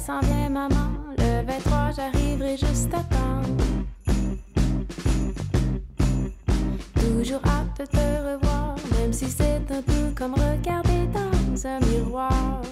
[0.00, 0.90] s'en vient, maman.
[1.18, 3.42] Le 23, j'arriverai juste à temps.
[6.94, 12.62] Toujours hâte de te revoir, même si c'est un peu comme regarder dans un miroir.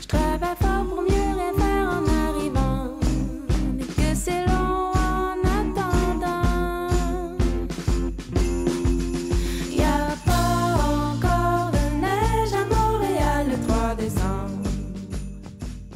[0.00, 2.90] Je travaille fort pour mieux rien faire en arrivant,
[3.76, 4.71] mais que c'est long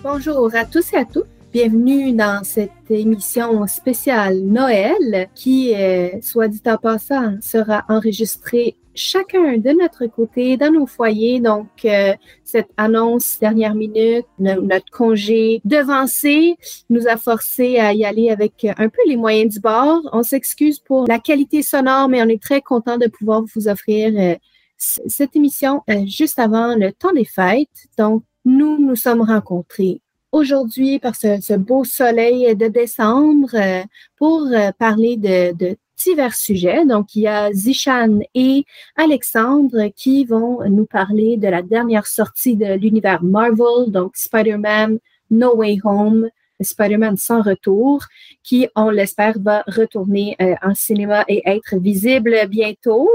[0.09, 1.27] Bonjour à tous et à toutes.
[1.53, 9.59] Bienvenue dans cette émission spéciale Noël qui, euh, soit dit en passant, sera enregistrée chacun
[9.59, 11.41] de notre côté dans nos foyers.
[11.41, 12.13] Donc, euh,
[12.45, 16.55] cette annonce dernière minute, no- notre congé devancé
[16.89, 20.09] nous a forcé à y aller avec un peu les moyens du bord.
[20.13, 24.13] On s'excuse pour la qualité sonore, mais on est très content de pouvoir vous offrir
[24.17, 24.37] euh,
[24.79, 27.89] cette émission euh, juste avant le temps des fêtes.
[27.99, 30.01] Donc, nous nous sommes rencontrés
[30.33, 33.83] aujourd'hui par ce, beau soleil de décembre euh,
[34.17, 36.85] pour euh, parler de, de divers sujets.
[36.87, 38.65] Donc, il y a Zishan et
[38.97, 44.99] Alexandre qui vont nous parler de la dernière sortie de l'univers Marvel, donc Spider-Man
[45.31, 46.29] No Way Home,
[46.61, 48.05] Spider-Man sans retour,
[48.43, 53.09] qui, on l'espère, va retourner euh, en cinéma et être visible bientôt.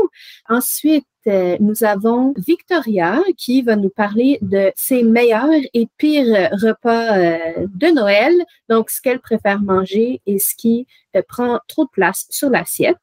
[0.49, 7.17] Ensuite, euh, nous avons Victoria qui va nous parler de ses meilleurs et pires repas
[7.17, 8.33] euh, de Noël,
[8.69, 10.87] donc ce qu'elle préfère manger et ce qui
[11.27, 12.97] prend trop de place sur l'assiette.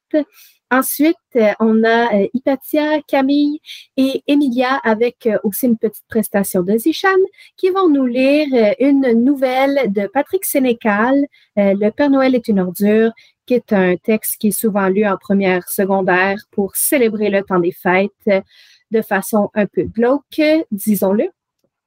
[0.71, 3.59] Ensuite, euh, on a euh, Hypatia, Camille
[3.97, 7.09] et Emilia avec euh, aussi une petite prestation de Zishan
[7.57, 13.11] qui vont nous lire une nouvelle de Patrick Sénécal, Le Père Noël est une ordure,
[13.45, 17.59] qui est un texte qui est souvent lu en première secondaire pour célébrer le temps
[17.59, 18.43] des fêtes
[18.91, 21.29] de façon un peu glauque, disons-le.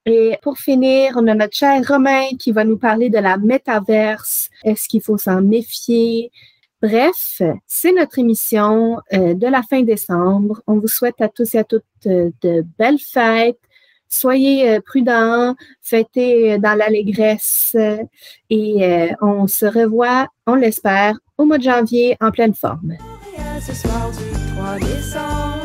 [0.04, 4.48] Et pour finir, on a notre cher Romain qui va nous parler de la métaverse.
[4.64, 6.32] Est-ce qu'il faut s'en méfier?
[6.82, 10.62] Bref, c'est notre émission euh, de la fin décembre.
[10.66, 13.60] On vous souhaite à tous et à toutes euh, de belles fêtes.
[14.08, 17.76] Soyez euh, prudents, fêtez dans l'allégresse
[18.50, 22.96] et on se revoit, on l'espère, au mois de janvier en pleine forme.
[22.98, 25.62] Montréal ce soir du 3 décembre.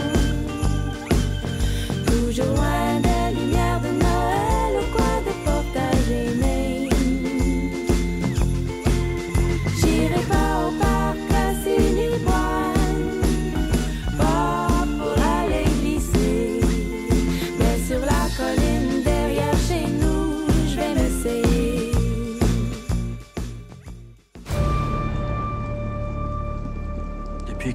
[2.05, 2.76] Toujours loin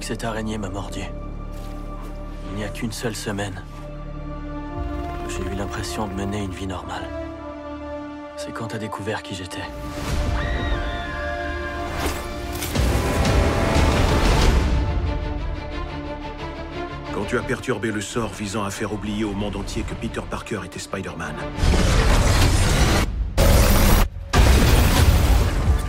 [0.03, 0.99] cette araignée m'a mordu,
[2.49, 3.63] il n'y a qu'une seule semaine.
[5.29, 7.07] J'ai eu l'impression de mener une vie normale.
[8.35, 9.63] C'est quand t'as découvert qui j'étais.
[17.13, 20.21] Quand tu as perturbé le sort visant à faire oublier au monde entier que Peter
[20.29, 21.35] Parker était Spider-Man.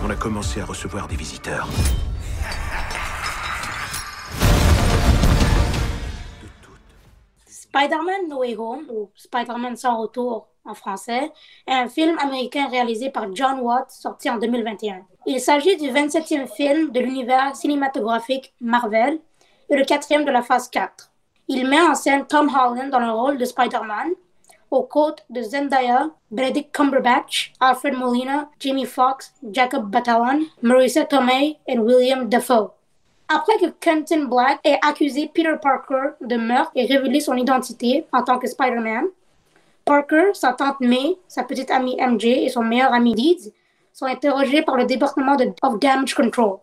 [0.05, 1.67] On a commencé à recevoir des visiteurs.
[7.75, 11.33] Spider-Man No Way Home, ou Spider-Man sans retour en français,
[11.67, 15.01] est un film américain réalisé par John Watt, sorti en 2021.
[15.27, 19.19] Il s'agit du 27e film de l'univers cinématographique Marvel
[19.69, 21.11] et le quatrième de la phase 4.
[21.49, 24.11] Il met en scène Tom Holland dans le rôle de Spider-Man,
[24.71, 31.77] aux côtes de Zendaya, Benedict Cumberbatch, Alfred Molina, Jamie Foxx, Jacob Batalon, Marissa Tomei et
[31.77, 32.71] William Dafoe.
[33.35, 38.23] Après que Quentin Black ait accusé Peter Parker de meurtre et révélé son identité en
[38.23, 39.07] tant que Spider-Man,
[39.85, 43.53] Parker, sa tante May, sa petite amie MJ et son meilleur ami Deeds
[43.93, 46.59] sont interrogés par le département de, Damage Control.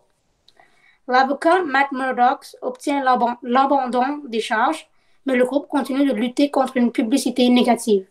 [1.08, 3.04] L'avocat Matt Murdock obtient
[3.42, 4.88] l'abandon des charges,
[5.26, 8.06] mais le groupe continue de lutter contre une publicité négative.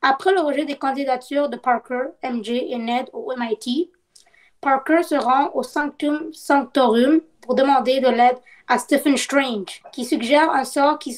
[0.00, 3.90] Après le rejet des candidatures de Parker, MJ et Ned au MIT,
[4.64, 10.50] Parker se rend au Sanctum Sanctorum pour demander de l'aide à Stephen Strange, qui suggère
[10.50, 11.12] un sort qui,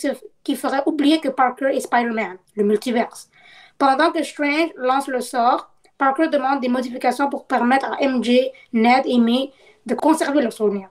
[0.56, 3.30] ferait oublier que Parker est Spider-Man, le multiverse.
[3.78, 9.04] Pendant que Strange lance le sort, Parker demande des modifications pour permettre à MJ, Ned
[9.04, 9.52] et May
[9.86, 10.90] de conserver leurs souvenirs.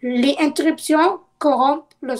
[0.00, 2.16] Les interruptions corrompent le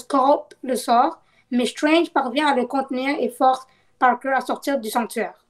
[0.77, 3.67] sort, mais Strange parvient à le contenir et force
[3.99, 5.41] Parker à sortir du sanctuaire.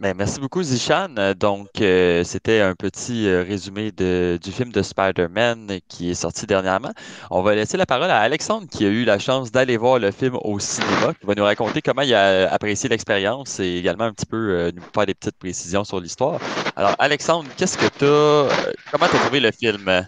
[0.00, 1.14] Ben, merci beaucoup, Zishan.
[1.18, 6.14] Euh, Donc, euh, c'était un petit euh, résumé de- du film de Spider-Man qui est
[6.14, 6.92] sorti dernièrement.
[7.30, 10.10] On va laisser la parole à Alexandre qui a eu la chance d'aller voir le
[10.10, 14.12] film au cinéma, qui va nous raconter comment il a apprécié l'expérience et également un
[14.14, 16.40] petit peu nous faire des petites précisions sur l'histoire.
[16.76, 18.54] Alors, Alexandre, qu'est-ce que tu
[18.90, 20.06] comment tu as trouvé le film?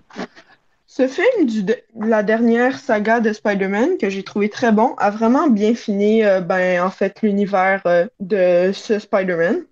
[0.87, 5.11] Ce film du, de la dernière saga de Spider-Man, que j'ai trouvé très bon, a
[5.11, 7.83] vraiment bien fini, ben, en fait, l'univers
[8.21, 9.65] de ce Spider-Man.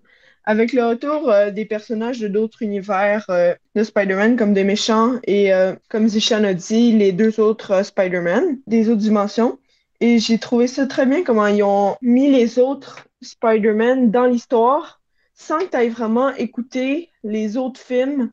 [0.44, 5.14] Avec le retour euh, des personnages de d'autres univers euh, de Spider-Man, comme des méchants,
[5.24, 9.58] et euh, comme Zishan a dit, les deux autres Spider-Man, des autres dimensions.
[10.00, 15.00] Et j'ai trouvé ça très bien comment ils ont mis les autres Spider-Man dans l'histoire,
[15.34, 18.30] sans que tu ailles vraiment écouter les autres films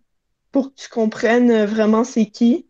[0.54, 2.68] pour que tu comprennes vraiment c'est qui.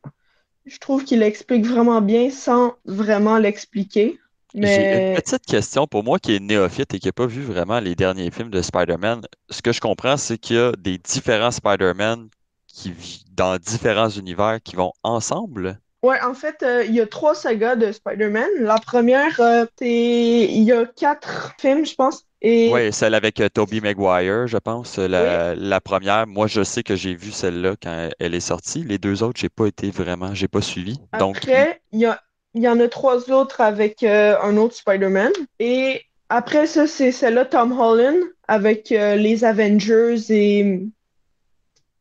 [0.66, 4.20] Je trouve qu'il l'explique vraiment bien sans vraiment l'expliquer.
[4.62, 7.80] J'ai une petite question pour moi qui est néophyte et qui n'a pas vu vraiment
[7.80, 9.22] les derniers films de Spider-Man.
[9.50, 12.30] Ce que je comprends, c'est qu'il y a des différents Spider-Man
[12.68, 15.80] qui vivent dans différents univers qui vont ensemble.
[16.04, 18.50] ouais, en fait, euh, il y a trois sagas de Spider-Man.
[18.60, 22.26] La première, euh, il y a quatre films, je pense.
[22.42, 24.98] Et Oui, celle avec euh, Tobey Maguire, je pense.
[24.98, 28.84] La, la première, moi, je sais que j'ai vu celle-là quand elle est sortie.
[28.84, 31.00] Les deux autres, j'ai pas été vraiment, j'ai pas suivi.
[31.14, 32.22] Donc, après, il y a,
[32.58, 35.32] il y en a trois autres avec euh, un autre Spider-Man.
[35.60, 38.18] Et après ça, c'est celle-là, Tom Holland,
[38.48, 40.82] avec euh, les Avengers et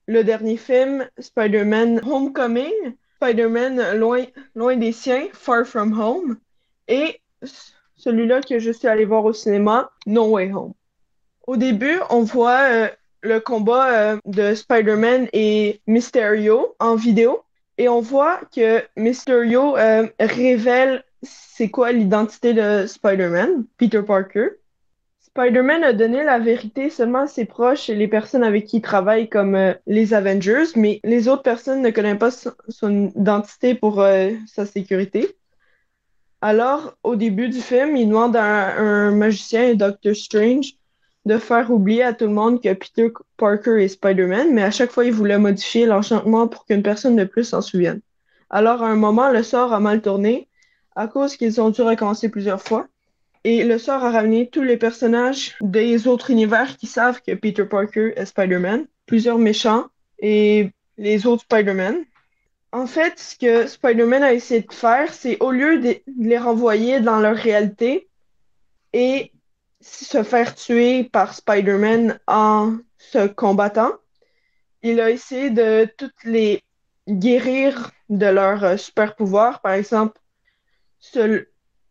[0.06, 2.72] le dernier film, Spider-Man Homecoming,
[3.16, 4.24] Spider-Man loin,
[4.54, 6.38] loin des siens, Far From Home,
[6.88, 7.20] et
[7.96, 10.72] celui-là que je suis allé voir au cinéma, No Way Home.
[11.46, 12.88] Au début, on voit euh,
[13.20, 17.42] le combat de Spider-Man et Mysterio en vidéo,
[17.78, 24.50] et on voit que Mysterio euh, révèle c'est quoi l'identité de Spider-Man, Peter Parker.
[25.20, 28.82] Spider-Man a donné la vérité seulement à ses proches et les personnes avec qui il
[28.82, 34.00] travaille comme euh, les Avengers, mais les autres personnes ne connaissent pas son, identité pour
[34.00, 35.36] euh, sa sécurité.
[36.40, 40.74] Alors, au début du film, il demande à un, un magicien, Doctor Strange,
[41.26, 44.92] de faire oublier à tout le monde que Peter Parker est Spider-Man, mais à chaque
[44.92, 48.00] fois, il voulait modifier l'enchantement pour qu'une personne de plus s'en souvienne.
[48.48, 50.46] Alors, à un moment, le sort a mal tourné
[50.94, 52.86] à cause qu'ils ont dû recommencer plusieurs fois.
[53.42, 57.64] Et le sort a ramené tous les personnages des autres univers qui savent que Peter
[57.64, 59.86] Parker est Spider-Man, plusieurs méchants
[60.20, 61.96] et les autres Spider-Man.
[62.70, 67.00] En fait, ce que Spider-Man a essayé de faire, c'est au lieu de les renvoyer
[67.00, 68.08] dans leur réalité
[68.92, 69.32] et
[69.86, 73.92] se faire tuer par Spider-Man en se combattant,
[74.82, 76.62] il a essayé de toutes les
[77.08, 79.60] guérir de leur euh, super pouvoir.
[79.60, 80.20] Par exemple,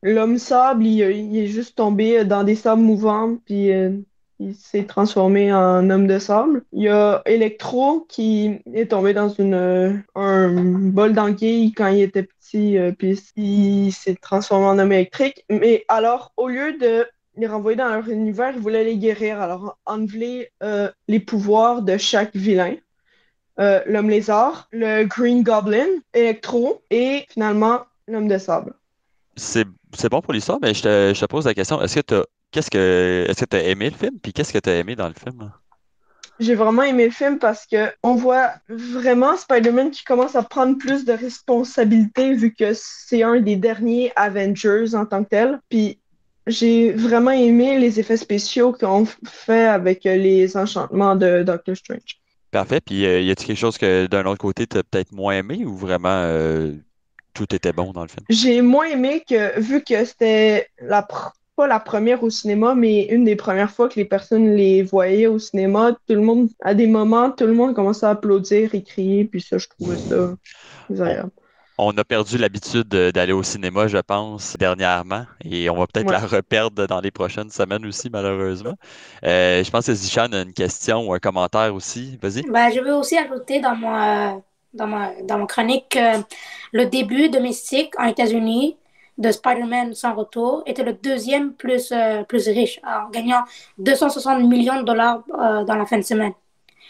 [0.03, 3.97] l'homme sable, il, est juste tombé dans des sables mouvants, puis euh,
[4.39, 6.63] il s'est transformé en homme de sable.
[6.73, 12.01] Il y a Electro qui est tombé dans une, euh, un bol d'anguille quand il
[12.01, 15.45] était petit, euh, puis il s'est transformé en homme électrique.
[15.49, 19.41] Mais alors, au lieu de les renvoyer dans leur univers, il voulait les guérir.
[19.41, 22.75] Alors, enlever euh, les pouvoirs de chaque vilain.
[23.59, 28.73] Euh, l'homme lézard, le Green Goblin, Electro et finalement l'homme de sable.
[29.37, 29.65] c'est,
[29.95, 32.23] c'est bon pour l'histoire, mais je te, je te pose la question, est-ce que t'as,
[32.51, 34.19] qu'est-ce que, est-ce que t'as aimé le film?
[34.21, 35.51] Puis qu'est-ce que t'as aimé dans le film?
[36.39, 40.77] J'ai vraiment aimé le film parce que on voit vraiment Spider-Man qui commence à prendre
[40.77, 45.61] plus de responsabilités vu que c'est un des derniers Avengers en tant que tel.
[45.69, 45.97] Puis
[46.47, 52.19] j'ai vraiment aimé les effets spéciaux qu'on fait avec euh, les enchantements de Doctor Strange.
[52.51, 52.79] Parfait.
[52.79, 55.75] Puis euh, y a-t-il quelque chose que d'un autre côté t'as peut-être moins aimé ou
[55.75, 56.73] vraiment euh,
[57.33, 58.25] tout était bon dans le film?
[58.29, 63.05] J'ai moins aimé que, vu que c'était la, pr- pas la première au cinéma, mais
[63.05, 66.73] une des premières fois que les personnes les voyaient au cinéma, tout le monde, à
[66.73, 70.35] des moments, tout le monde commençait à applaudir et crier, puis ça, je trouvais ça
[70.89, 71.31] désagréable.
[71.77, 76.07] On a perdu l'habitude de- d'aller au cinéma, je pense, dernièrement, et on va peut-être
[76.07, 76.13] Ouais.
[76.13, 78.75] la reperdre dans les prochaines semaines aussi, malheureusement.
[79.25, 82.17] Euh, je pense que Zishan a une question ou un commentaire aussi.
[82.21, 82.43] Vas-y.
[82.43, 84.37] Ben, je veux aussi ajouter dans mon, euh,
[84.73, 86.23] dans ma, dans mon chronique que
[86.71, 88.77] le début de Mystique en États-Unis
[89.17, 93.43] de Spider-Man sans retour était le deuxième plus, euh, plus riche en gagnant
[93.79, 96.33] 260 millions de dollars euh, dans la fin de semaine.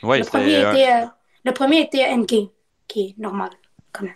[0.03, 1.05] Oui, le, premier était, euh,
[1.43, 2.49] le premier était Endgame,
[2.87, 3.49] qui est normal
[3.91, 4.13] quand même.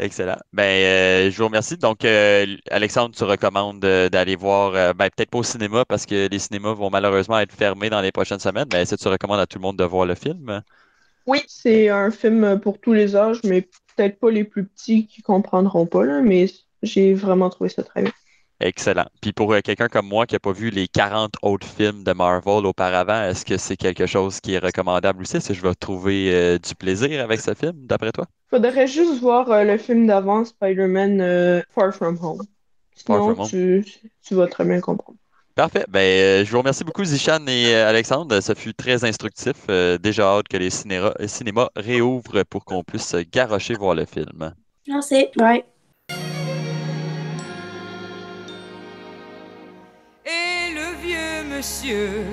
[0.00, 0.38] Excellent.
[0.54, 1.76] Ben, euh, je vous remercie.
[1.76, 6.26] Donc, euh, Alexandre, tu recommandes euh, d'aller voir, ben, peut-être pas au cinéma parce que
[6.26, 9.40] les cinémas vont malheureusement être fermés dans les prochaines semaines, mais est-ce que tu recommandes
[9.40, 10.62] à tout le monde de voir le film?
[11.26, 15.20] Oui, c'est un film pour tous les âges, mais peut-être pas les plus petits qui
[15.20, 16.46] comprendront pas, là, mais
[16.82, 18.12] j'ai vraiment trouvé ça très bien.
[18.60, 19.06] Excellent.
[19.22, 22.12] Puis pour euh, quelqu'un comme moi qui n'a pas vu les 40 autres films de
[22.12, 25.38] Marvel auparavant, est-ce que c'est quelque chose qui est recommandable aussi?
[25.38, 28.26] Est-ce que je vais trouver euh, du plaisir avec ce film, d'après toi?
[28.50, 32.42] Faudrait juste voir euh, le film d'avant, Spider-Man euh, Far From Home.
[33.06, 33.48] Far Sinon, From Home.
[33.48, 33.84] tu,
[34.22, 35.18] tu vas très bien comprendre.
[35.54, 35.84] Parfait.
[35.88, 38.40] Ben, je vous remercie beaucoup, Zichan et Alexandre.
[38.40, 39.56] Ça fut très instructif.
[39.68, 44.54] Euh, déjà hâte que les cinémas réouvrent pour qu'on puisse se garrocher voir le film.
[44.88, 45.26] Merci.
[45.38, 45.64] Ouais.
[51.60, 52.24] Monsieur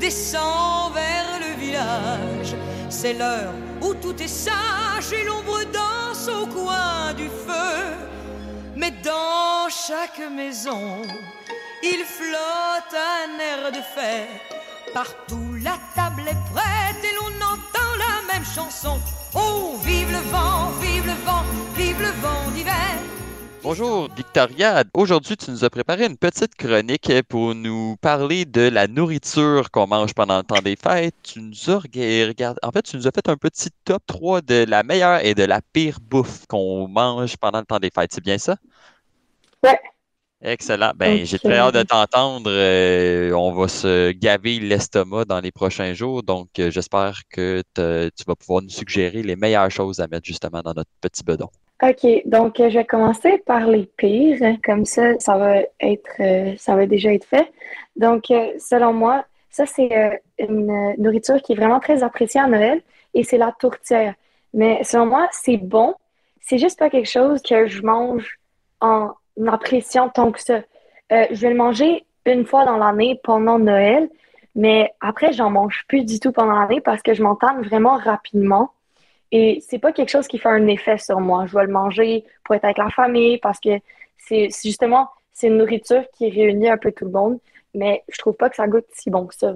[0.00, 2.52] descend vers le village.
[2.88, 7.78] C'est l'heure où tout est sage et l'ombre danse au coin du feu.
[8.74, 11.02] Mais dans chaque maison,
[11.92, 14.46] il flotte un air de fête.
[14.92, 18.98] Partout la table est prête et l'on entend la même chanson.
[19.32, 21.44] Oh, vive le vent, vive le vent,
[21.76, 22.96] vive le vent d'hiver.
[23.66, 28.86] Bonjour Victoria, aujourd'hui tu nous as préparé une petite chronique pour nous parler de la
[28.86, 31.16] nourriture qu'on mange pendant le temps des fêtes.
[31.24, 34.40] Tu nous as rega- regardé, en fait tu nous as fait un petit top 3
[34.40, 38.12] de la meilleure et de la pire bouffe qu'on mange pendant le temps des fêtes,
[38.14, 38.56] c'est bien ça?
[39.64, 39.80] Ouais.
[40.42, 40.92] Excellent.
[40.94, 42.48] Ben, j'ai très hâte de t'entendre.
[42.52, 48.10] Euh, on va se gaver l'estomac dans les prochains jours, donc euh, j'espère que te-
[48.16, 51.48] tu vas pouvoir nous suggérer les meilleures choses à mettre justement dans notre petit bedon.
[51.82, 56.54] OK, donc euh, je vais commencer par les pires, comme ça, ça va être, euh,
[56.56, 57.52] ça va déjà être fait.
[57.96, 62.80] Donc, euh, selon moi, ça c'est une nourriture qui est vraiment très appréciée à Noël
[63.12, 64.14] et c'est la tourtière.
[64.54, 65.94] Mais selon moi, c'est bon,
[66.40, 68.38] c'est juste pas quelque chose que je mange
[68.80, 69.10] en
[69.46, 70.60] appréciant tant que ça.
[71.10, 74.08] Je vais le manger une fois dans l'année pendant Noël,
[74.54, 78.70] mais après, j'en mange plus du tout pendant l'année parce que je m'entame vraiment rapidement.
[79.32, 81.46] Et c'est pas quelque chose qui fait un effet sur moi.
[81.46, 83.70] Je vais le manger pour être avec la famille parce que
[84.18, 87.38] c'est justement, c'est une nourriture qui réunit un peu tout le monde,
[87.74, 89.54] mais je trouve pas que ça goûte si bon que ça.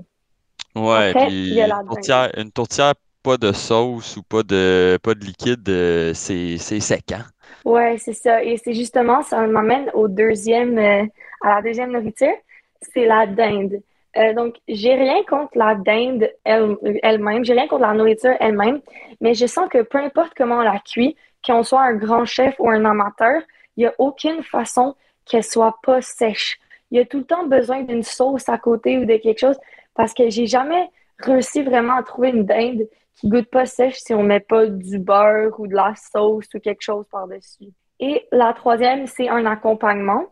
[0.74, 4.22] Ouais, Après, puis il y a la une tourtière, une tourtière, pas de sauce ou
[4.22, 7.26] pas de, pas de liquide, euh, c'est, c'est sec, hein?
[7.64, 8.42] Ouais, c'est ça.
[8.42, 11.04] Et c'est justement, ça m'amène au deuxième, euh,
[11.42, 12.34] à la deuxième nourriture,
[12.80, 13.82] c'est la dinde.
[14.16, 18.80] Euh, donc, j'ai rien contre la dinde elle- elle-même, j'ai rien contre la nourriture elle-même,
[19.20, 22.56] mais je sens que peu importe comment on la cuit, qu'on soit un grand chef
[22.58, 23.40] ou un amateur,
[23.76, 26.58] il n'y a aucune façon qu'elle soit pas sèche.
[26.90, 29.58] Il y a tout le temps besoin d'une sauce à côté ou de quelque chose
[29.94, 30.88] parce que j'ai jamais
[31.18, 34.98] réussi vraiment à trouver une dinde qui goûte pas sèche si on met pas du
[34.98, 37.68] beurre ou de la sauce ou quelque chose par-dessus.
[38.00, 40.26] Et la troisième, c'est un accompagnement.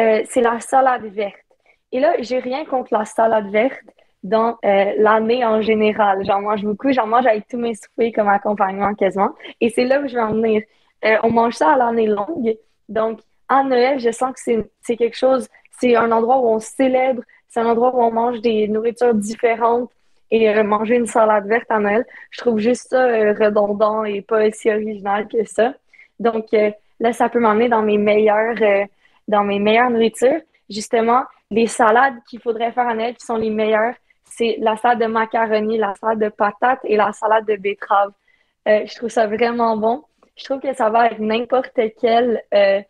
[0.00, 1.43] Euh, c'est la salade verte.
[1.94, 3.78] Et là, j'ai rien contre la salade verte
[4.24, 6.24] dans euh, l'année en général.
[6.26, 9.30] J'en mange beaucoup, j'en mange avec tous mes soupers comme accompagnement quasiment.
[9.60, 10.62] Et c'est là où je vais en venir.
[11.04, 12.56] Euh, on mange ça à l'année longue.
[12.88, 15.46] Donc, à Noël, je sens que c'est quelque chose,
[15.78, 19.88] c'est un endroit où on célèbre, c'est un endroit où on mange des nourritures différentes.
[20.32, 24.50] Et euh, manger une salade verte à Noël, je trouve juste ça redondant et pas
[24.50, 25.74] si original que ça.
[26.18, 26.46] Donc
[26.98, 27.98] là, ça peut m'emmener dans mes
[29.28, 30.40] dans mes meilleures nourritures.
[30.68, 31.22] Justement,
[31.54, 33.94] les salades qu'il faudrait faire à Noël qui sont les meilleures,
[34.24, 38.10] c'est la salade de macaroni, la salade de patates et la salade de betterave.
[38.66, 40.02] Euh, je trouve ça vraiment bon.
[40.36, 42.80] Je trouve que ça va avec n'importe quelle euh,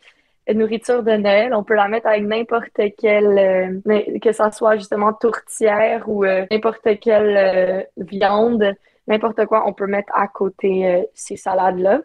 [0.55, 1.53] nourriture de Noël.
[1.53, 6.89] On peut la mettre avec n'importe quelle, euh, que ça soit justement tourtière ou n'importe
[7.01, 8.75] quelle viande,
[9.07, 12.01] n'importe quoi, on peut mettre à côté ces salades-là.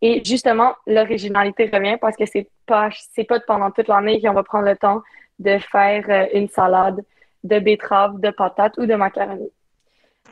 [0.00, 4.44] Et justement, l'originalité revient parce que c'est pas, c'est pas pendant toute l'année qu'on va
[4.44, 5.02] prendre le temps
[5.38, 7.04] de faire euh, une salade
[7.44, 9.50] de betterave, de patates ou de macaroni.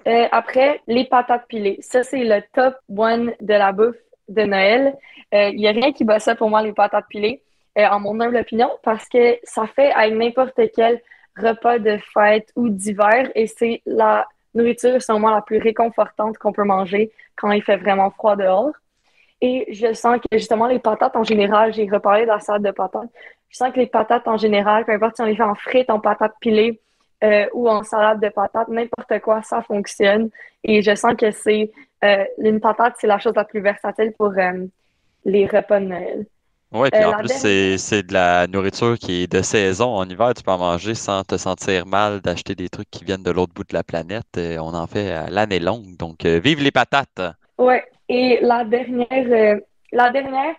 [0.06, 1.78] Euh, après, les patates pilées.
[1.80, 3.96] Ça, c'est le top one de la bouffe
[4.28, 4.96] de Noël.
[5.32, 7.42] Il n'y a rien qui bat ça pour moi, les patates pilées,
[7.78, 11.00] euh, en mon humble opinion, parce que ça fait avec n'importe quel
[11.36, 16.52] repas de fête ou d'hiver et c'est la nourriture, selon moi, la plus réconfortante qu'on
[16.52, 18.72] peut manger quand il fait vraiment froid dehors.
[19.42, 22.70] Et je sens que justement, les patates en général, j'ai reparlé de la salade de
[22.70, 23.10] patates,
[23.48, 25.90] je sens que les patates en général, peu importe si on les fait en frites,
[25.90, 26.80] en patates pilées
[27.24, 30.30] euh, ou en salade de patates, n'importe quoi, ça fonctionne.
[30.64, 31.70] Et je sens que c'est
[32.04, 34.66] euh, une patate, c'est la chose la plus versatile pour euh,
[35.24, 36.26] les repas de Noël.
[36.72, 39.94] Ouais, puis en plus, dernière- c'est, de la nourriture qui est de saison.
[39.94, 43.22] En hiver, tu peux en manger sans te sentir mal d'acheter des trucs qui viennent
[43.22, 44.36] de l'autre bout de la planète.
[44.36, 45.96] On en fait l'année longue.
[45.96, 47.22] Donc, vive les patates!
[47.56, 49.60] Ouais, et la dernière,
[49.92, 50.54] la dernière,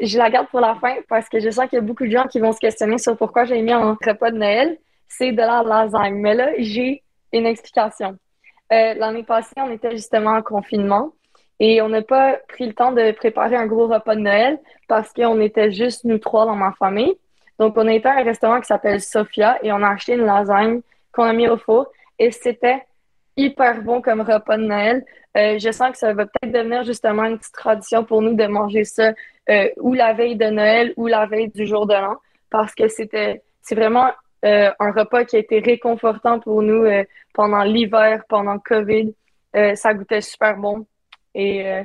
[0.00, 2.10] je la garde pour la fin parce que je sens qu'il y a beaucoup de
[2.10, 4.78] gens qui vont se questionner sur pourquoi j'ai mis en repas de Noël.
[5.08, 6.14] C'est de la lasagne.
[6.14, 7.02] Mais là, j'ai
[7.32, 8.16] une explication.
[8.72, 11.12] Euh, l'année passée, on était justement en confinement
[11.60, 15.12] et on n'a pas pris le temps de préparer un gros repas de Noël parce
[15.12, 17.14] qu'on était juste nous trois dans ma famille.
[17.58, 20.24] Donc, on a été à un restaurant qui s'appelle Sophia et on a acheté une
[20.24, 20.80] lasagne
[21.12, 21.86] qu'on a mis au four
[22.18, 22.82] et c'était
[23.36, 25.04] hyper bon comme repas de Noël.
[25.36, 28.46] Euh, je sens que ça va peut-être devenir justement une petite tradition pour nous de
[28.46, 29.12] manger ça
[29.48, 32.16] euh, ou la veille de Noël ou la veille du jour de l'an
[32.50, 34.10] parce que c'était c'est vraiment
[34.44, 39.14] euh, un repas qui a été réconfortant pour nous euh, pendant l'hiver, pendant COVID.
[39.56, 40.86] Euh, ça goûtait super bon.
[41.34, 41.82] Et euh,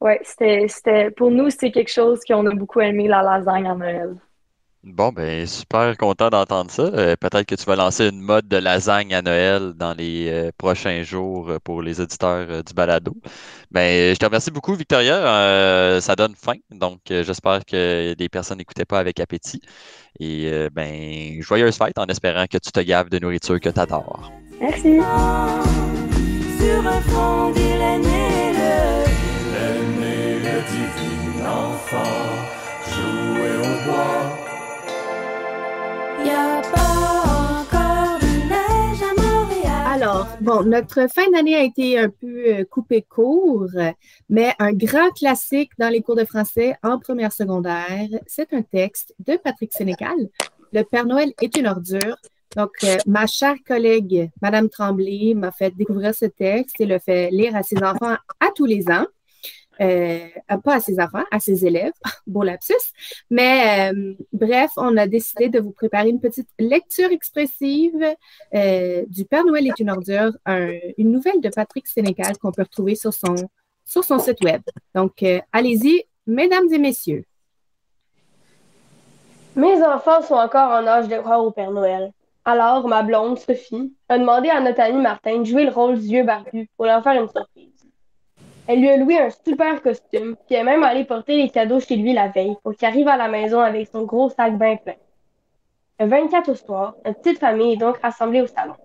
[0.00, 3.74] ouais, c'était, c'était, pour nous, c'est quelque chose qu'on a beaucoup aimé, la lasagne à
[3.74, 4.16] Noël.
[4.84, 6.82] Bon, ben super content d'entendre ça.
[6.82, 10.50] Euh, peut-être que tu vas lancer une mode de lasagne à Noël dans les euh,
[10.58, 13.14] prochains jours euh, pour les auditeurs euh, du balado.
[13.70, 15.14] Ben, je te remercie beaucoup, Victoria.
[15.14, 19.60] Euh, ça donne faim, donc euh, j'espère que des personnes n'écoutaient pas avec appétit.
[20.18, 23.78] Et euh, ben, joyeuse fête en espérant que tu te gaves de nourriture que tu
[23.78, 24.32] adores.
[24.60, 24.98] Merci.
[26.58, 28.74] Sur un fond d'Hélène et le
[29.54, 32.02] Hélène et le divin enfant
[32.90, 34.41] jouaient au bois.
[40.42, 43.70] Bon, notre fin d'année a été un peu euh, coupée court,
[44.28, 49.14] mais un grand classique dans les cours de français en première secondaire, c'est un texte
[49.24, 50.16] de Patrick Sénécal.
[50.72, 52.16] Le Père Noël est une ordure.
[52.56, 57.30] Donc, euh, ma chère collègue, Madame Tremblay, m'a fait découvrir ce texte et le fait
[57.30, 59.06] lire à ses enfants à tous les ans.
[59.80, 60.18] Euh,
[60.64, 61.92] pas à ses enfants, à ses élèves,
[62.26, 62.74] beau lapsus.
[63.30, 68.04] Mais euh, bref, on a décidé de vous préparer une petite lecture expressive
[68.54, 72.62] euh, du Père Noël est une ordure, un- une nouvelle de Patrick Sénécal qu'on peut
[72.62, 73.34] retrouver sur son,
[73.84, 74.62] site web.
[74.94, 77.24] Donc, allez-y, mesdames et messieurs.
[79.56, 82.12] Mes enfants sont encore en âge de croire au Père Noël.
[82.44, 86.24] Alors, ma blonde, Sophie, a demandé à ami Martin de jouer le rôle du vieux
[86.24, 87.71] barbu pour leur faire une surprise.
[88.68, 91.96] Elle lui a loué un super costume, puis est même allée porter les cadeaux chez
[91.96, 94.94] lui la veille pour qu'il arrive à la maison avec son gros sac bien plein.
[95.98, 98.76] Le 24 au soir, notre petite famille est donc rassemblée au salon.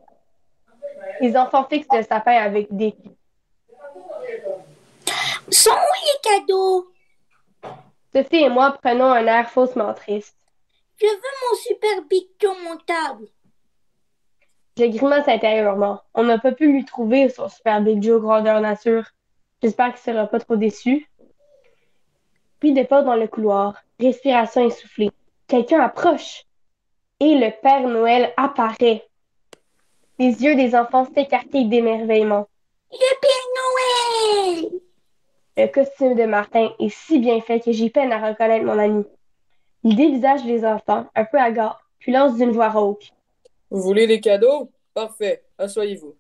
[1.22, 2.96] Les enfants fixent le sapin avec des
[5.50, 6.88] Sont où les cadeaux?
[8.14, 10.36] Sophie et moi prenons un air faussement triste.
[11.00, 13.28] Je veux mon super picto montable.
[14.78, 16.02] Je grimace intérieurement.
[16.14, 19.06] On n'a pas pu lui trouver son super Big Joe grandeur nature.
[19.62, 21.10] J'espère qu'il sera pas trop déçu.
[22.60, 25.12] Puis des pas dans le couloir, respiration essoufflée.
[25.48, 26.44] Quelqu'un approche.
[27.20, 29.08] Et le Père Noël apparaît.
[30.20, 32.48] Les yeux des enfants s'écarquillent d'émerveillement.
[32.92, 34.82] Le Père Noël!
[35.58, 39.06] Le costume de Martin est si bien fait que j'ai peine à reconnaître mon ami.
[39.84, 43.12] Il dévisage les enfants, un peu hagard, puis lance d'une voix rauque.
[43.72, 44.72] Vous voulez des cadeaux?
[44.94, 46.16] Parfait, asseyez-vous.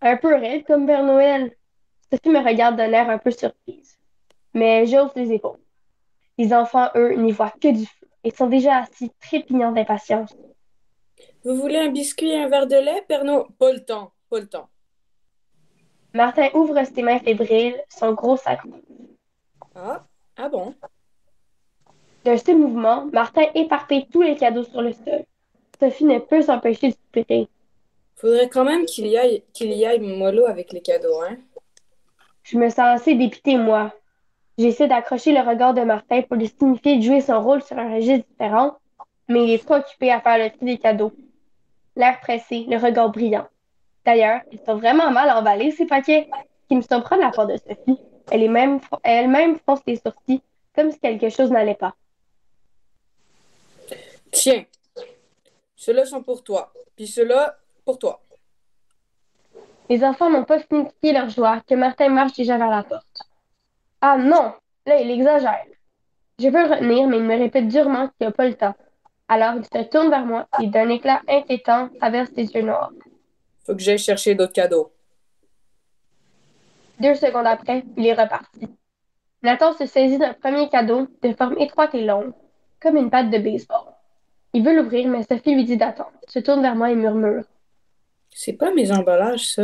[0.00, 1.54] Un peu raide comme Père Noël.
[2.12, 3.98] Sophie me regarde d'un air un peu surprise.
[4.54, 5.58] Mais j'ose les épaules.
[6.38, 10.34] Les enfants, eux, n'y voient que du feu et sont déjà assis trépignants d'impatience.
[11.44, 13.46] Vous voulez un biscuit et un verre de lait, Père Noël?
[13.58, 14.68] Pas le temps, pas le temps.
[16.12, 18.60] Martin ouvre ses mains fébriles, son gros sac.
[19.74, 20.04] Ah,
[20.36, 20.74] ah bon?
[22.24, 25.24] D'un seul mouvement, Martin éparpille tous les cadeaux sur le sol.
[25.78, 27.48] Sophie ne peut s'empêcher de soupirer.
[28.16, 31.36] Faudrait quand même qu'il y aille, qu'il y aille mollo avec les cadeaux, hein?
[32.46, 33.92] Je me sens assez dépitée, moi.
[34.56, 37.92] J'essaie d'accrocher le regard de Martin pour lui signifier de jouer son rôle sur un
[37.92, 38.78] registre différent,
[39.28, 41.12] mais il est trop occupé à faire le tri des cadeaux.
[41.96, 43.48] L'air pressé, le regard brillant.
[44.04, 46.28] D'ailleurs, ils sont vraiment mal emballés, ces paquets,
[46.62, 48.00] ce qui me surprend de la part de Sophie.
[48.30, 51.96] Elle est même, elle-même fronce les sourcils, comme si quelque chose n'allait pas.
[54.30, 54.64] Tiens,
[55.74, 58.22] ceux-là sont pour toi, puis ceux-là pour toi.
[59.88, 62.82] Les enfants n'ont pas fini de crier leur joie que Martin marche déjà vers la
[62.82, 63.22] porte.
[64.00, 64.52] Ah non!
[64.86, 65.64] Là, il exagère.
[66.38, 68.74] Je veux retenir, mais il me répète durement qu'il n'a pas le temps.
[69.28, 72.92] Alors, il se tourne vers moi et d'un éclat inquiétant traverse ses yeux noirs.
[73.64, 74.92] Faut que j'aille chercher d'autres cadeaux.
[77.00, 78.68] Deux secondes après, il est reparti.
[79.42, 82.32] Nathan se saisit d'un premier cadeau de forme étroite et longue,
[82.80, 83.92] comme une patte de baseball.
[84.52, 87.44] Il veut l'ouvrir, mais Sophie lui dit d'attendre, se tourne vers moi et murmure.
[88.38, 89.62] C'est pas mes emballages, ça.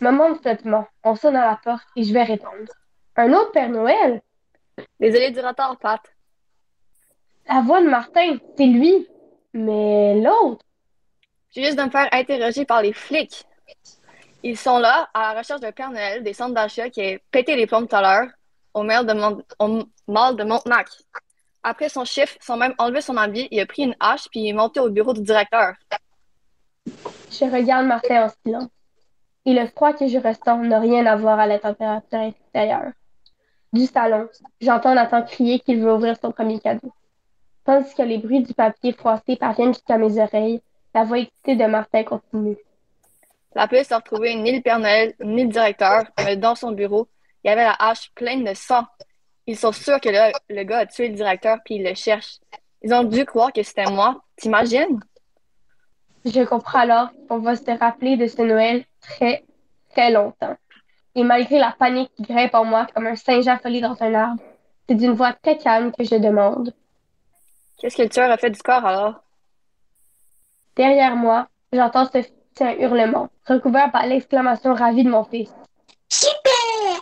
[0.00, 2.72] Maman traitement, on sonne à la porte et je vais répondre.
[3.16, 4.22] Un autre Père Noël?
[5.00, 6.00] Désolé du retard, Pat.
[7.48, 9.08] La voix de Martin, c'est lui.
[9.52, 10.64] Mais l'autre?
[11.50, 13.44] Je viens juste de me faire interroger par les flics.
[14.44, 17.56] Ils sont là, à la recherche d'un Père Noël des centres d'achat qui a pété
[17.56, 18.30] les plombs tout à l'heure
[18.74, 20.86] au mail de, Mon- au mall de Montenac.
[21.62, 24.48] Après son chiffre, ont même enlevé son habit, il a pris une hache puis il
[24.48, 25.74] est monté au bureau du directeur.
[26.86, 28.68] Je regarde Martin en silence.
[29.44, 32.92] Et le froid que je ressens n'a rien à voir à la température extérieure.
[33.72, 34.28] du salon,
[34.60, 36.92] j'entends Nathan crier qu'il veut ouvrir son premier cadeau.
[37.64, 40.60] Tandis que les bruits du papier froissé parviennent jusqu'à mes oreilles,
[40.94, 42.56] la voix excitée de Martin continue.
[43.54, 47.08] La police a retrouvé ni le Père Noël, ni le directeur, mais dans son bureau,
[47.44, 48.84] il y avait la hache pleine de sang.
[49.46, 52.38] Ils sont sûrs que le, le gars a tué le directeur puis ils le cherchent.
[52.82, 54.22] Ils ont dû croire que c'était moi.
[54.36, 55.00] T'imagines?
[56.24, 59.44] Je comprends alors qu'on va se rappeler de ce Noël très,
[59.90, 60.56] très longtemps.
[61.14, 64.42] Et malgré la panique qui grimpe en moi comme un singe affolé dans un arbre,
[64.88, 66.72] c'est d'une voix très calme que je demande.
[67.78, 69.22] Qu'est-ce que le tueur a fait du corps alors?
[70.76, 72.18] Derrière moi, j'entends ce
[72.60, 75.52] un hurlement, recouvert par l'exclamation ravie de mon fils.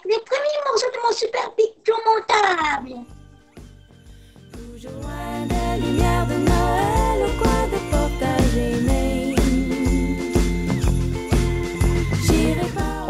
[0.02, 0.16] Super!
[0.16, 3.04] Le premier morceau de mon super picture montable!
[4.52, 6.49] Toujours loin des lumières de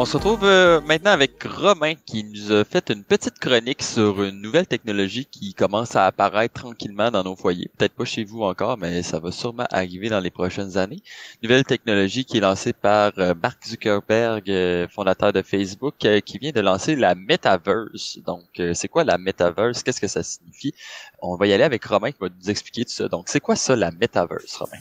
[0.01, 4.23] On se retrouve euh, maintenant avec Romain qui nous a fait une petite chronique sur
[4.23, 7.71] une nouvelle technologie qui commence à apparaître tranquillement dans nos foyers.
[7.77, 11.03] Peut-être pas chez vous encore, mais ça va sûrement arriver dans les prochaines années.
[11.43, 16.53] Nouvelle technologie qui est lancée par euh, Mark Zuckerberg, euh, fondateur de Facebook, qui vient
[16.53, 18.21] de lancer la Metaverse.
[18.25, 19.83] Donc, c'est quoi la Metaverse?
[19.83, 20.73] Qu'est-ce que ça signifie?
[21.21, 23.07] On va y aller avec Romain qui va nous expliquer tout ça.
[23.09, 24.81] Donc, c'est quoi ça, la Metaverse, Romain?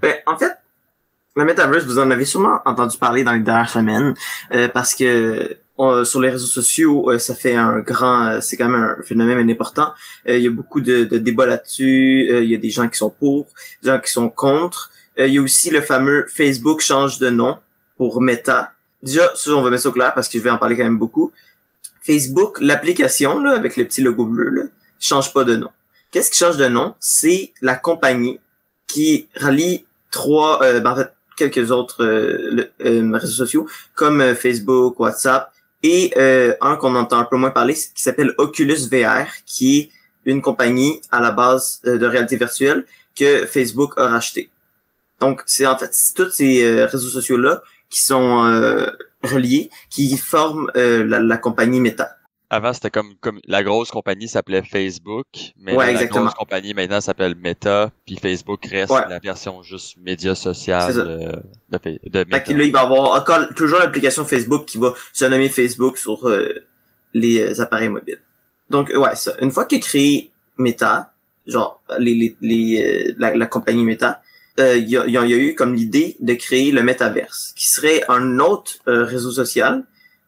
[0.00, 0.52] Ben, en fait,
[1.36, 4.14] le Metaverse, vous en avez sûrement entendu parler dans les dernières semaines,
[4.52, 5.56] euh, parce que
[6.04, 9.50] sur les réseaux sociaux, euh, ça fait un grand, euh, c'est quand même un phénomène
[9.50, 9.92] important.
[10.28, 12.28] Euh, il y a beaucoup de, de débats là-dessus.
[12.30, 13.46] Euh, il y a des gens qui sont pour,
[13.82, 14.90] des gens qui sont contre.
[15.16, 17.58] Il y a aussi le fameux Facebook change de nom
[17.96, 18.72] pour Meta.
[19.02, 20.84] Déjà, ça, on va mettre ça au clair parce que je vais en parler quand
[20.84, 21.32] même beaucoup.
[22.02, 24.62] Facebook, l'application là, avec le petit logo bleu, là,
[24.98, 25.68] change pas de nom.
[26.10, 26.94] Qu'est-ce qui change de nom?
[27.00, 28.40] C'est la compagnie
[28.86, 31.12] qui rallie trois, euh, ben, en fait,
[31.48, 35.50] quelques autres euh, euh, réseaux sociaux comme euh, Facebook, WhatsApp
[35.82, 36.12] et
[36.60, 39.90] un qu'on entend un peu moins parler qui s'appelle Oculus VR, qui est
[40.26, 42.84] une compagnie à la base de réalité virtuelle
[43.18, 44.50] que Facebook a racheté.
[45.20, 48.42] Donc c'est en fait tous ces réseaux sociaux là qui sont
[49.22, 52.18] reliés, qui forment la compagnie Meta.
[52.52, 57.00] Avant, c'était comme, comme la grosse compagnie s'appelait Facebook, mais Ouais, la grosse compagnie maintenant
[57.00, 59.02] s'appelle Meta, puis Facebook reste Ouais.
[59.08, 61.32] la version juste média social euh,
[61.70, 62.40] de, de Fait Meta.
[62.40, 65.96] que là, il va y avoir encore toujours l'application Facebook qui va se nommer Facebook
[65.96, 66.48] sur euh,
[67.14, 68.20] les euh, appareils mobiles.
[68.68, 69.32] Donc, euh, ouais, ça.
[69.40, 71.12] Une fois que créé Meta,
[71.46, 74.22] genre les, les, les, euh, la, la compagnie Meta,
[74.58, 76.82] euh, il y, a, il y a y a eu comme l'idée de créer le
[76.82, 79.84] Metaverse, qui serait un autre euh, réseau social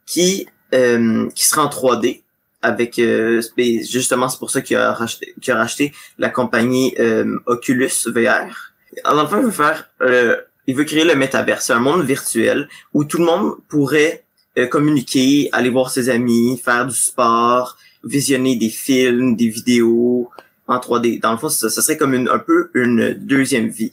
[0.06, 2.22] qui euh, qui serait en 3D
[2.62, 7.38] avec euh, justement c'est pour ça qu'il a racheté qu'il a racheté la compagnie euh,
[7.46, 8.72] Oculus VR.
[9.04, 13.04] Alors, fond, il veut faire euh, il veut créer le Metaverse, un monde virtuel où
[13.04, 14.24] tout le monde pourrait
[14.58, 20.30] euh, communiquer, aller voir ses amis, faire du sport, visionner des films, des vidéos
[20.68, 21.20] en 3D.
[21.20, 23.92] Dans le fond, ça, ça serait comme une, un peu une deuxième vie.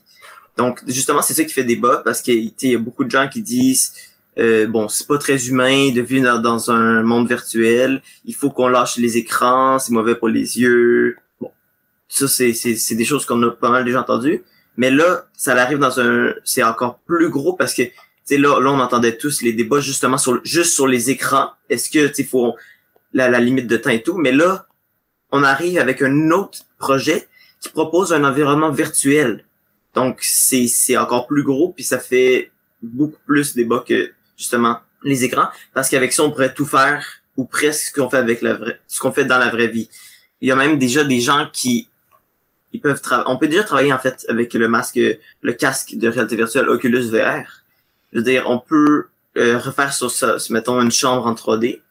[0.58, 3.04] Donc, justement, c'est ça qui fait débat parce que tu sais, il y a beaucoup
[3.04, 3.94] de gens qui disent
[4.40, 8.02] euh, bon, c'est pas très humain de vivre dans, un monde virtuel.
[8.26, 11.18] Il faut qu'on lâche les écrans, c'est mauvais pour les yeux.
[11.42, 11.52] Bon,
[12.08, 14.44] ça c'est c'est c'est des choses qu'on a pas mal déjà entendues.
[14.78, 17.92] Mais là, ça arrive dans un, c'est encore plus gros parce que, tu
[18.24, 21.52] sais, là, là, on entendait tous les débats justement sur, juste sur les écrans.
[21.70, 22.56] Est-ce que, tu faut
[23.14, 24.18] la, la limite de temps et tout.
[24.18, 24.68] Mais là,
[25.32, 27.28] on arrive avec un autre projet
[27.60, 29.46] qui propose un environnement virtuel.
[29.96, 35.24] Donc, c'est, c'est encore plus gros puis ça fait beaucoup plus débat que, justement, les
[35.24, 35.50] écrans.
[35.74, 37.06] Parce qu'avec ça, on pourrait tout faire
[37.38, 39.90] ou presque ce qu'on fait avec la vraie, ce qu'on fait dans la vraie vie.
[40.42, 41.90] Il y a même déjà des gens qui,
[42.74, 45.00] ils peuvent on peut déjà travailler en fait avec le masque,
[45.42, 47.44] le casque de réalité virtuelle Oculus VR.
[48.12, 51.82] Je veux dire, on peut euh, refaire sur ça, mettons une chambre en 3D.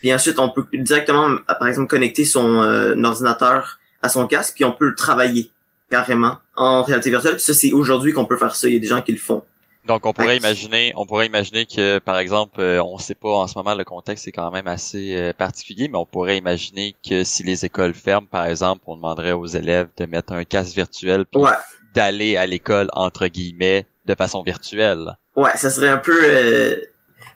[0.00, 4.64] Puis ensuite, on peut directement, par exemple, connecter son euh, ordinateur à son casque, puis
[4.64, 5.50] on peut travailler
[5.90, 7.38] carrément en réalité virtuelle.
[7.38, 8.68] Ça, c'est aujourd'hui qu'on peut faire ça.
[8.68, 9.44] Il y a des gens qui le font.
[9.90, 13.48] Donc, on pourrait imaginer, on pourrait imaginer que, par exemple, euh, on sait pas en
[13.48, 17.24] ce moment le contexte est quand même assez euh, particulier, mais on pourrait imaginer que
[17.24, 21.24] si les écoles ferment, par exemple, on demanderait aux élèves de mettre un casque virtuel
[21.26, 21.50] puis Ouais.
[21.92, 25.18] d'aller à l'école entre guillemets de façon virtuelle.
[25.34, 26.76] Ouais, ça serait un peu euh,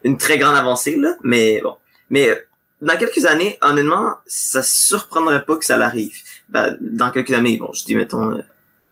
[0.05, 1.75] une très grande avancée, là, mais bon.
[2.09, 2.37] Mais euh,
[2.81, 6.15] dans quelques années, honnêtement, ça surprendrait pas que ça l'arrive.
[6.51, 8.41] Ben, dans quelques années, bon, je dis, mettons,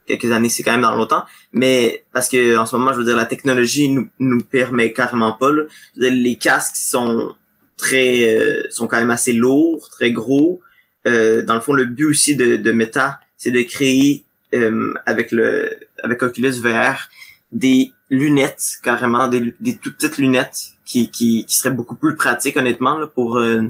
[0.06, 3.04] quelques années, c'est quand même dans longtemps, mais parce que en ce moment, je veux
[3.04, 5.62] dire, la technologie nous, nous permet carrément pas, là.
[5.96, 7.34] Dire, les casques sont
[7.76, 10.60] très, euh, sont quand même assez lourds, très gros.
[11.06, 15.32] Euh, dans le fond, le but aussi de, de Meta, c'est de créer, euh, avec
[15.32, 15.70] le,
[16.02, 17.08] avec Oculus VR,
[17.50, 22.56] des lunettes carrément des, des toutes petites lunettes qui, qui, qui seraient beaucoup plus pratiques
[22.56, 23.62] honnêtement là, pour euh,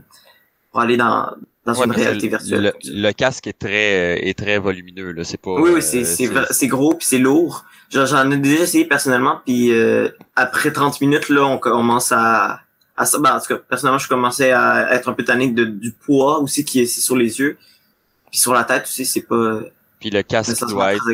[0.71, 1.31] pour aller dans,
[1.65, 2.73] dans Ouais, une réalité virtuelle.
[2.85, 5.25] Le, le casque est très, est très volumineux, là.
[5.25, 5.53] C'est pas.
[5.53, 7.65] Oui, euh, oui, c'est c'est vra- c'est gros puis c'est lourd.
[7.91, 12.61] J'en ai déjà essayé personnellement, puis euh, après 30 minutes, là, on commence à...
[12.97, 13.19] à ça.
[13.19, 16.39] Ben, en tout cas, personnellement, je commençais à être un peu tanné de, du poids
[16.41, 17.59] aussi qui est sur les yeux.
[18.31, 19.61] Puis sur la tête aussi, c'est pas...
[20.01, 21.05] Puis le casque doit être,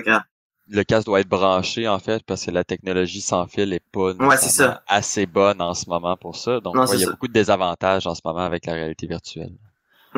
[0.71, 4.13] le casque doit être branché, en fait, parce que la technologie sans fil est pas
[4.13, 4.83] Ouais, ça.
[4.87, 6.61] assez bonne en ce moment pour ça.
[6.61, 7.11] Donc, ouais, il y a ça.
[7.11, 9.51] beaucoup de désavantages en ce moment avec la réalité virtuelle.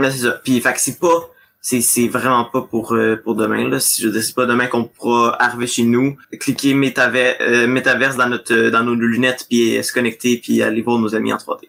[0.08, 0.42] C'est.
[0.42, 1.28] Puis, c'est pas...
[1.62, 3.76] C'est, c'est vraiment pas pour euh, pour demain là.
[3.76, 8.30] Je veux c'est pas demain qu'on pourra arriver chez nous, cliquer métaver, euh, métaverse dans
[8.30, 11.36] notre euh, dans nos lunettes puis euh, se connecter puis aller voir nos amis en
[11.36, 11.68] 3D.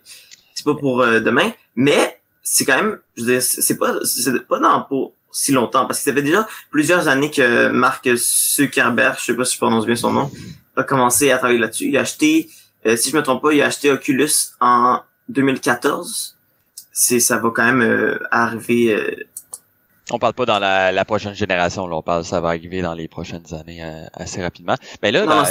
[0.55, 4.47] C'est pas pour euh, demain, mais c'est quand même, je veux dire, c'est pas c'est
[4.47, 9.17] pas dans pour si longtemps parce que ça fait déjà plusieurs années que Mark Zuckerberg,
[9.19, 10.31] je sais pas si je prononce bien son nom,
[10.75, 11.87] a commencé à travailler là-dessus.
[11.87, 12.49] Il a acheté,
[12.85, 16.37] euh, si je me trompe pas, il a acheté Oculus en 2014.
[16.91, 18.93] C'est ça va quand même euh, arriver.
[18.93, 19.15] euh,
[20.11, 21.95] On parle pas dans la, la prochaine génération, là.
[21.97, 24.75] On parle, ça va arriver dans les prochaines années euh, assez rapidement.
[25.01, 25.41] Mais là, non,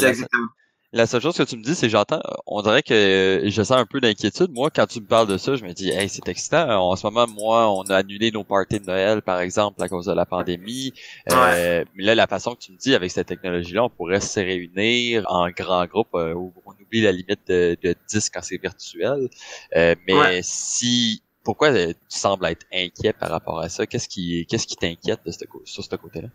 [0.93, 3.79] la, seule chose que tu me dis, c'est que j'entends, on dirait que je sens
[3.79, 4.51] un peu d'inquiétude.
[4.53, 6.69] Moi, quand tu me parles de ça, je me dis, hey, c'est excitant.
[6.91, 10.07] En ce moment, moi, on a annulé nos parties de Noël, par exemple, à cause
[10.07, 10.93] de la pandémie.
[11.31, 14.41] Euh, Mais là, la façon que tu me dis, avec cette technologie-là, on pourrait se
[14.41, 16.09] réunir en grand groupe.
[16.17, 19.29] euh, où on oublie la limite de, de 10 quand c'est virtuel.
[19.77, 20.41] Euh, mais Ouais.
[20.43, 23.87] si, pourquoi euh, tu sembles être inquiet par rapport à ça?
[23.87, 26.29] Qu'est-ce qui, qu'est-ce qui t'inquiète de ce, sur ce côté-là?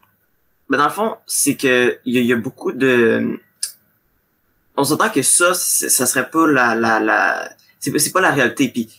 [0.70, 3.40] Mais dans le fond, c'est que il y, y a beaucoup de.
[4.78, 7.50] On s'entend que ça, ça serait pas la la la.
[7.80, 8.68] C'est pas- la réalité.
[8.70, 8.90] Puis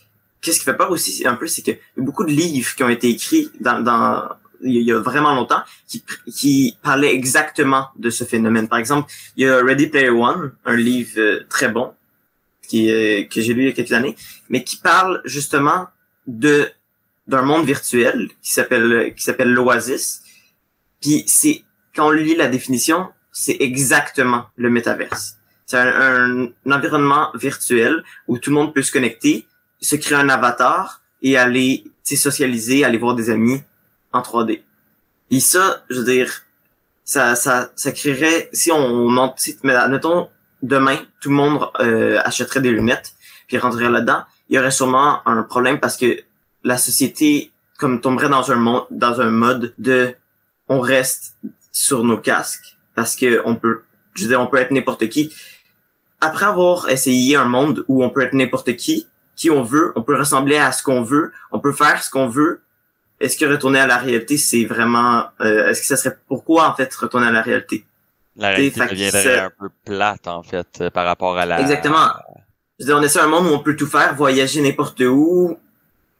[0.41, 2.73] qu'est-ce qui fait peur aussi, un peu, c'est que il y a beaucoup de livres
[2.75, 4.29] qui ont été écrits dans dans
[4.63, 8.67] il y a- vraiment longtemps qui qui parlaient exactement de ce phénomène.
[8.69, 11.93] Par exemple, il y a Ready Player One, un livre euh, très bon
[12.67, 12.87] qui
[13.29, 14.15] que j'ai lu il y a quelques années,
[14.49, 15.87] mais qui parle justement
[16.27, 16.69] de
[17.27, 20.21] d'un monde virtuel qui s'appelle qui s'appelle l'Oasis.
[21.01, 21.63] Puis c'est
[21.95, 25.37] quand on lit la définition, c'est exactement le métaverse.
[25.65, 29.45] C'est un, un environnement virtuel où tout le monde peut se connecter,
[29.81, 33.61] se créer un avatar et aller sais, socialiser, aller voir des amis
[34.13, 34.61] en 3D.
[35.29, 36.43] Et ça, je veux dire,
[37.03, 39.09] ça ça ça créerait si on,
[39.63, 40.29] mais admettons
[40.61, 43.13] demain tout le monde euh, achèterait des lunettes
[43.47, 46.19] puis rentrerait là-dedans, il y aurait sûrement un problème parce que
[46.63, 50.15] la société comme tomberait dans un monde dans un mode de
[50.67, 51.35] on reste
[51.71, 53.83] sur nos casques parce que on peut
[54.15, 55.33] je veux dire on peut être n'importe qui.
[56.19, 60.01] Après avoir essayé un monde où on peut être n'importe qui qui on veut on
[60.01, 62.61] peut ressembler à ce qu'on veut on peut faire ce qu'on veut.
[63.19, 66.75] Est-ce que retourner à la réalité c'est vraiment euh, est-ce que ça serait pourquoi en
[66.75, 67.85] fait retourner à la réalité?
[68.37, 71.59] La réalité deviendrait un peu plate, en fait, euh, par rapport à la...
[71.59, 72.09] Exactement.
[72.79, 75.57] Je veux dire, on un monde où on peut tout faire, voyager n'importe où.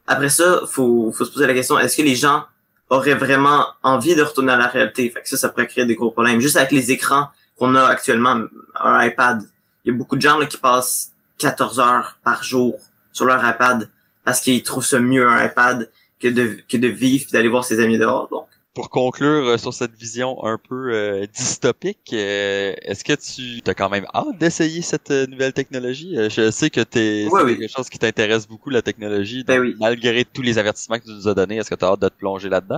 [0.07, 2.45] Après ça, faut, faut se poser la question, est-ce que les gens
[2.89, 5.09] auraient vraiment envie de retourner à la réalité?
[5.09, 6.39] Fait que ça, ça pourrait créer des gros problèmes.
[6.39, 8.41] Juste avec les écrans qu'on a actuellement,
[8.75, 9.43] un iPad.
[9.85, 12.79] Il y a beaucoup de gens qui passent 14 heures par jour
[13.11, 13.89] sur leur iPad
[14.23, 15.89] parce qu'ils trouvent ça mieux un iPad
[16.19, 18.27] que de, que de vivre et d'aller voir ses amis dehors.
[18.29, 23.67] Donc, Pour conclure euh, sur cette vision un peu euh, dystopique, euh, est-ce que tu
[23.67, 26.15] as quand même hâte d'essayer cette nouvelle technologie?
[26.29, 27.57] Je sais que t'es, c'est oui.
[27.57, 29.43] quelque chose qui t'intéresse beaucoup, la technologie.
[29.43, 29.75] Ben donc, oui.
[29.79, 32.07] Malgré tous les avertissements que tu nous as donnés, est-ce que tu as hâte de
[32.07, 32.77] te plonger là-dedans?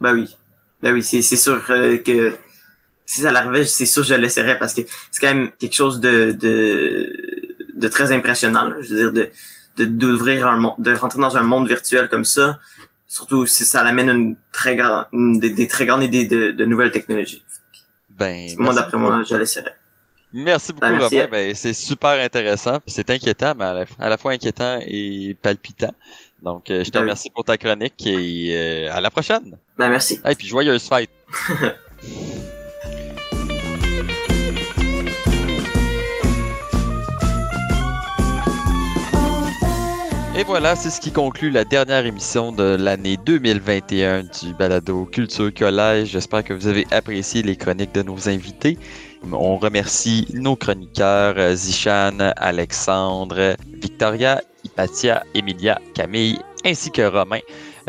[0.00, 0.36] Ben oui.
[0.82, 2.34] Ben oui, c'est, c'est sûr euh, que
[3.06, 4.80] si ça l'arrivait, c'est sûr que je l'essaierais parce que
[5.12, 7.12] c'est quand même quelque chose de, de,
[7.72, 8.64] de très impressionnant.
[8.64, 8.74] là.
[8.80, 9.30] Je veux dire, de,
[9.76, 12.58] de, d'ouvrir un monde, de rentrer dans un monde virtuel comme ça.
[13.08, 16.64] Surtout si ça l'amène une très grande, une- des, des très grandes idées de, de
[16.64, 17.42] nouvelles technologies.
[18.10, 19.76] Ben, Moi, merci d'après moi, je l'essaierais.
[20.32, 21.20] Merci beaucoup, Ben, merci.
[21.20, 21.28] Robin.
[21.30, 22.78] Ben, c'est super intéressant.
[22.86, 25.94] C'est inquiétant, mais à la, à la fois inquiétant et palpitant.
[26.42, 28.50] Donc, euh, je te Ben remercie pour ta chronique et
[28.88, 29.56] euh, à la prochaine.
[29.78, 30.20] Ben, merci.
[30.28, 31.10] Et puis, joyeuse fête.
[40.38, 45.50] Et voilà, c'est ce qui conclut la dernière émission de l'année 2021 du Balado Culture
[45.54, 46.08] Collège.
[46.08, 48.76] J'espère que vous avez apprécié les chroniques de nos invités.
[49.32, 57.40] On remercie nos chroniqueurs euh, Zichan, Alexandre, Victoria, Hypatia, Emilia, Camille ainsi que Romain.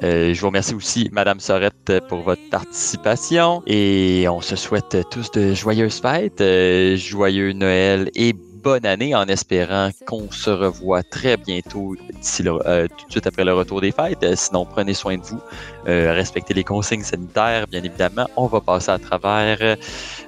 [0.04, 5.32] Euh, je vous remercie aussi, Madame Sorette, pour votre participation et on se souhaite tous
[5.32, 8.34] de joyeuses fêtes, euh, joyeux Noël et
[8.68, 13.46] bonne année en espérant qu'on se revoit très bientôt d'ici euh, tout de suite après
[13.46, 14.22] le retour des fêtes.
[14.24, 15.40] Euh, sinon, prenez soin de vous,
[15.88, 18.28] euh, respectez les consignes sanitaires, bien évidemment.
[18.36, 19.78] On va passer à travers.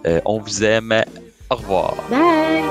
[0.05, 1.03] Euh, on vous aime.
[1.49, 1.95] Au revoir.
[2.09, 2.63] Bye!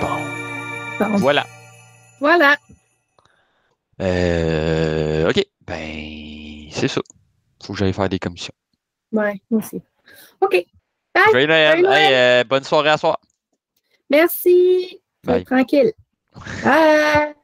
[0.00, 1.16] Bon.
[1.18, 1.46] Voilà.
[2.20, 2.56] Voilà.
[4.00, 5.44] Euh, OK.
[5.66, 7.02] Ben, c'est ça.
[7.62, 8.54] Faut que j'aille faire des commissions.
[9.12, 9.82] Ouais, moi aussi.
[10.40, 10.64] OK.
[11.14, 11.24] Bye.
[11.30, 11.70] Joyeux Noël.
[11.72, 12.02] Joyeux Noël.
[12.02, 13.18] Hey, euh, bonne soirée à soir.
[14.10, 15.00] Merci.
[15.24, 15.44] Bye.
[15.44, 15.92] Tranquille.
[16.64, 17.34] Bye.